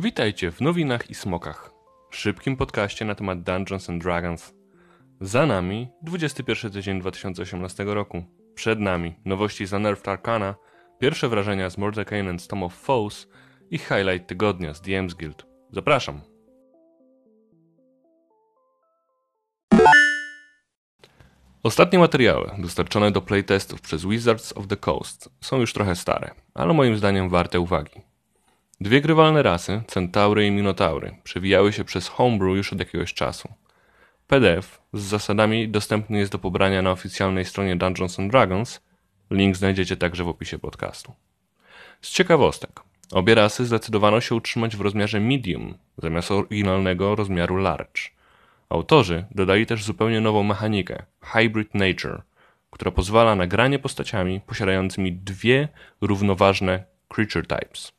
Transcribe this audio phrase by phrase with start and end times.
[0.00, 1.70] Witajcie w Nowinach i Smokach,
[2.10, 4.54] szybkim podcaście na temat Dungeons and Dragons.
[5.20, 8.22] Za nami 21 tydzień 2018 roku.
[8.54, 10.54] Przed nami nowości z Unearthed Arcana,
[10.98, 13.28] pierwsze wrażenia z Mordecai and Tom of Foes
[13.70, 15.46] i highlight tygodnia z DM's Guild.
[15.72, 16.20] Zapraszam!
[21.62, 26.74] Ostatnie materiały dostarczone do playtestów przez Wizards of the Coast są już trochę stare, ale
[26.74, 28.07] moim zdaniem warte uwagi.
[28.80, 33.48] Dwie grywalne rasy, centaury i minotaury, przewijały się przez homebrew już od jakiegoś czasu.
[34.26, 38.80] PDF z zasadami dostępny jest do pobrania na oficjalnej stronie Dungeons and Dragons.
[39.30, 41.12] Link znajdziecie także w opisie podcastu.
[42.02, 42.80] Z ciekawostek,
[43.12, 48.02] obie rasy zdecydowano się utrzymać w rozmiarze medium zamiast oryginalnego rozmiaru large.
[48.68, 52.22] Autorzy dodali też zupełnie nową mechanikę Hybrid Nature,
[52.70, 55.68] która pozwala na granie postaciami posiadającymi dwie
[56.00, 57.92] równoważne creature types.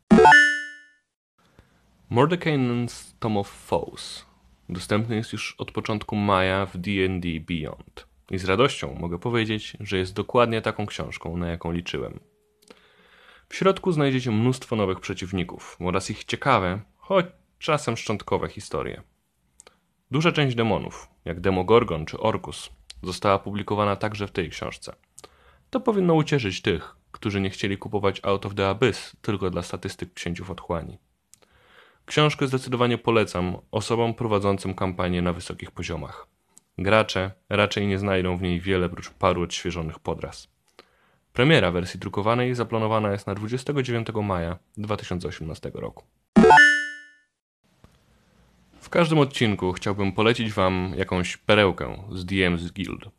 [2.11, 4.25] Mordekainen's Tom of Foes
[4.69, 8.07] dostępny jest już od początku maja w D&D Beyond.
[8.31, 12.19] I z radością mogę powiedzieć, że jest dokładnie taką książką, na jaką liczyłem.
[13.49, 17.25] W środku znajdziecie mnóstwo nowych przeciwników oraz ich ciekawe, choć
[17.59, 19.01] czasem szczątkowe historie.
[20.11, 22.69] Duża część demonów, jak Demogorgon czy Orkus,
[23.03, 24.95] została opublikowana także w tej książce.
[25.69, 30.13] To powinno ucieszyć tych, którzy nie chcieli kupować Out of the Abyss tylko dla statystyk
[30.13, 30.97] księciów otchłani.
[32.09, 36.27] Książkę zdecydowanie polecam osobom prowadzącym kampanię na wysokich poziomach.
[36.77, 40.47] Gracze raczej nie znajdą w niej wiele prócz paru odświeżonych podraz.
[41.33, 46.03] Premiera wersji drukowanej zaplanowana jest na 29 maja 2018 roku.
[48.81, 53.09] W każdym odcinku chciałbym polecić Wam jakąś perełkę z DM's Guild.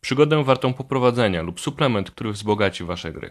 [0.00, 3.30] Przygodę wartą poprowadzenia lub suplement, który wzbogaci Wasze gry.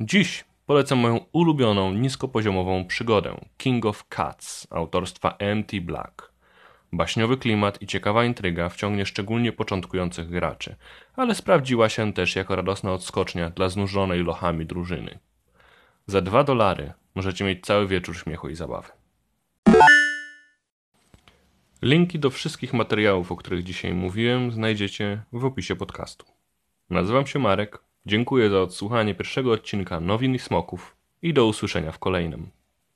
[0.00, 6.32] Dziś polecam moją ulubioną niskopoziomową przygodę King of Cats autorstwa MT Black.
[6.92, 10.76] Baśniowy klimat i ciekawa intryga wciągnie szczególnie początkujących graczy,
[11.16, 15.18] ale sprawdziła się też jako radosna odskocznia dla znużonej lochami drużyny.
[16.06, 18.88] Za dwa dolary możecie mieć cały wieczór śmiechu i zabawy.
[21.82, 26.26] Linki do wszystkich materiałów, o których dzisiaj mówiłem, znajdziecie w opisie podcastu.
[26.90, 31.98] Nazywam się Marek, dziękuję za odsłuchanie pierwszego odcinka Nowin i Smoków i do usłyszenia w
[31.98, 32.50] kolejnym.